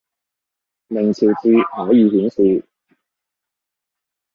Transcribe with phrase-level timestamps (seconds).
[0.87, 2.65] 明朝字可以顯示